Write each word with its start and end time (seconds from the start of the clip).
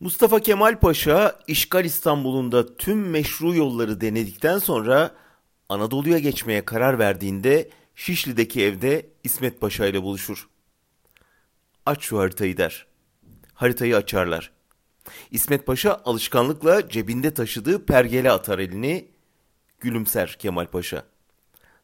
Mustafa 0.00 0.40
Kemal 0.40 0.80
Paşa 0.80 1.38
işgal 1.46 1.84
İstanbul'unda 1.84 2.76
tüm 2.76 3.10
meşru 3.10 3.54
yolları 3.54 4.00
denedikten 4.00 4.58
sonra 4.58 5.14
Anadolu'ya 5.68 6.18
geçmeye 6.18 6.64
karar 6.64 6.98
verdiğinde 6.98 7.70
Şişli'deki 7.94 8.64
evde 8.64 9.06
İsmet 9.24 9.60
Paşa 9.60 9.86
ile 9.86 10.02
buluşur. 10.02 10.48
Aç 11.86 12.02
şu 12.02 12.18
haritayı 12.18 12.56
der. 12.56 12.86
Haritayı 13.54 13.96
açarlar. 13.96 14.50
İsmet 15.30 15.66
Paşa 15.66 16.02
alışkanlıkla 16.04 16.88
cebinde 16.88 17.34
taşıdığı 17.34 17.86
pergele 17.86 18.30
atar 18.30 18.58
elini. 18.58 19.08
Gülümser 19.80 20.36
Kemal 20.38 20.66
Paşa. 20.66 21.04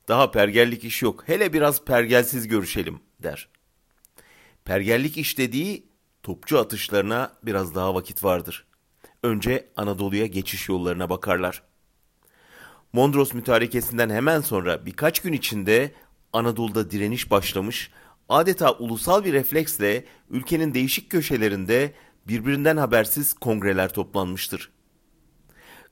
Daha 0.08 0.30
pergellik 0.30 0.84
iş 0.84 1.02
yok. 1.02 1.22
Hele 1.26 1.52
biraz 1.52 1.84
pergelsiz 1.84 2.48
görüşelim 2.48 3.00
der. 3.22 3.48
Pergellik 4.64 5.16
iş 5.16 5.38
dediği 5.38 5.85
topçu 6.26 6.58
atışlarına 6.58 7.32
biraz 7.42 7.74
daha 7.74 7.94
vakit 7.94 8.24
vardır. 8.24 8.66
Önce 9.22 9.68
Anadolu'ya 9.76 10.26
geçiş 10.26 10.68
yollarına 10.68 11.10
bakarlar. 11.10 11.62
Mondros 12.92 13.34
mütarekesinden 13.34 14.10
hemen 14.10 14.40
sonra 14.40 14.86
birkaç 14.86 15.20
gün 15.20 15.32
içinde 15.32 15.94
Anadolu'da 16.32 16.90
direniş 16.90 17.30
başlamış, 17.30 17.90
adeta 18.28 18.72
ulusal 18.72 19.24
bir 19.24 19.32
refleksle 19.32 20.04
ülkenin 20.30 20.74
değişik 20.74 21.10
köşelerinde 21.10 21.94
birbirinden 22.28 22.76
habersiz 22.76 23.34
kongreler 23.34 23.92
toplanmıştır. 23.92 24.70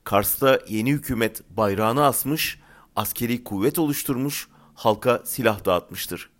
Kars'ta 0.03 0.59
yeni 0.67 0.91
hükümet 0.91 1.41
bayrağını 1.49 2.05
asmış, 2.05 2.59
askeri 2.95 3.43
kuvvet 3.43 3.79
oluşturmuş, 3.79 4.47
halka 4.73 5.21
silah 5.25 5.65
dağıtmıştır. 5.65 6.34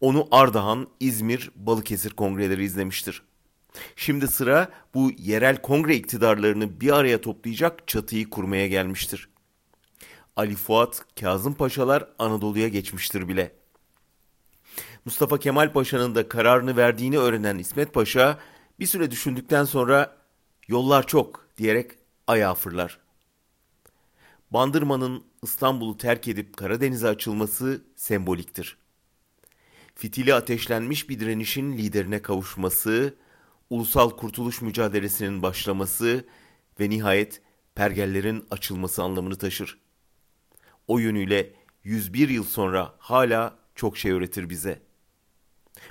Onu 0.00 0.28
Ardahan, 0.30 0.86
İzmir, 1.00 1.50
Balıkesir 1.54 2.10
kongreleri 2.10 2.64
izlemiştir. 2.64 3.22
Şimdi 3.96 4.28
sıra 4.28 4.68
bu 4.94 5.10
yerel 5.18 5.62
kongre 5.62 5.96
iktidarlarını 5.96 6.80
bir 6.80 6.96
araya 6.96 7.20
toplayacak 7.20 7.88
çatıyı 7.88 8.30
kurmaya 8.30 8.66
gelmiştir. 8.66 9.28
Ali 10.36 10.56
Fuat, 10.56 11.04
Kazım 11.20 11.54
Paşalar 11.54 12.08
Anadolu'ya 12.18 12.68
geçmiştir 12.68 13.28
bile. 13.28 13.52
Mustafa 15.04 15.38
Kemal 15.38 15.72
Paşa'nın 15.72 16.14
da 16.14 16.28
kararını 16.28 16.76
verdiğini 16.76 17.18
öğrenen 17.18 17.58
İsmet 17.58 17.94
Paşa 17.94 18.38
bir 18.80 18.86
süre 18.86 19.10
düşündükten 19.10 19.64
sonra 19.64 20.16
yollar 20.68 21.06
çok 21.06 21.48
diyerek 21.56 21.90
ayağa 22.26 22.54
fırlar. 22.54 22.98
Bandırma'nın 24.50 25.24
İstanbul'u 25.42 25.96
terk 25.96 26.28
edip 26.28 26.56
Karadeniz'e 26.56 27.08
açılması 27.08 27.82
semboliktir. 27.96 28.79
Fitili 30.00 30.34
ateşlenmiş 30.34 31.08
bir 31.08 31.20
direnişin 31.20 31.72
liderine 31.72 32.22
kavuşması, 32.22 33.14
ulusal 33.70 34.10
kurtuluş 34.10 34.62
mücadelesinin 34.62 35.42
başlaması 35.42 36.24
ve 36.80 36.90
nihayet 36.90 37.42
pergellerin 37.74 38.44
açılması 38.50 39.02
anlamını 39.02 39.38
taşır. 39.38 39.78
O 40.88 40.98
yönüyle 40.98 41.52
101 41.84 42.28
yıl 42.28 42.44
sonra 42.44 42.94
hala 42.98 43.58
çok 43.74 43.98
şey 43.98 44.12
öğretir 44.12 44.50
bize. 44.50 44.82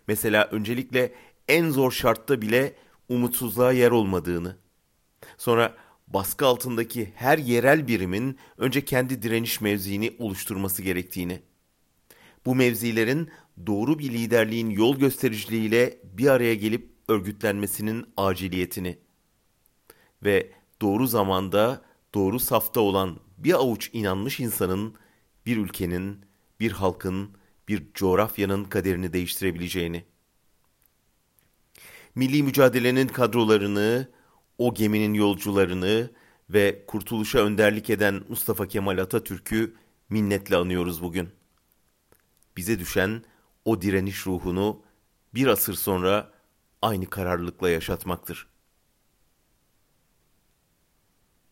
Mesela 0.08 0.50
öncelikle 0.52 1.14
en 1.48 1.70
zor 1.70 1.92
şartta 1.92 2.42
bile 2.42 2.76
umutsuzluğa 3.10 3.72
yer 3.72 3.92
olmadığını, 3.92 4.58
sonra 5.38 5.76
baskı 6.08 6.46
altındaki 6.46 7.12
her 7.16 7.38
yerel 7.38 7.88
birimin 7.88 8.38
önce 8.58 8.86
kendi 8.86 9.22
direniş 9.22 9.62
mevziini 9.62 10.16
oluşturması 10.20 10.82
gerektiğini, 10.82 11.49
bu 12.46 12.56
mevzilerin 12.56 13.30
doğru 13.68 14.00
bir 14.00 14.10
liderliğin 14.10 14.70
yol 14.70 14.98
göstericiliğiyle 14.98 16.00
bir 16.04 16.28
araya 16.28 16.56
gelip 16.56 16.90
örgütlenmesinin 17.08 18.06
aciliyetini 18.18 18.98
ve 20.24 20.52
doğru 20.82 21.08
zamanda 21.08 21.82
doğru 22.14 22.40
safta 22.40 22.80
olan 22.82 23.20
bir 23.38 23.54
avuç 23.54 23.90
inanmış 23.94 24.40
insanın 24.40 24.96
bir 25.46 25.58
ülkenin, 25.58 26.26
bir 26.60 26.72
halkın, 26.72 27.30
bir 27.68 27.94
coğrafyanın 27.94 28.64
kaderini 28.64 29.14
değiştirebileceğini. 29.14 30.04
Milli 32.16 32.44
mücadelenin 32.44 33.08
kadrolarını, 33.08 34.10
o 34.58 34.74
geminin 34.74 35.14
yolcularını 35.14 36.12
ve 36.50 36.84
kurtuluşa 36.88 37.40
önderlik 37.40 37.90
eden 37.90 38.24
Mustafa 38.30 38.68
Kemal 38.68 38.98
Atatürk'ü 38.98 39.76
minnetle 40.10 40.56
anıyoruz 40.56 41.02
bugün. 41.02 41.39
Bize 42.60 42.80
düşen 42.80 43.24
o 43.66 43.82
direniş 43.82 44.28
ruhunu 44.28 44.84
bir 45.34 45.48
asır 45.48 45.74
sonra 45.74 46.32
aynı 46.82 47.10
kararlılıkla 47.10 47.70
yaşatmaktır.'' 47.70 48.59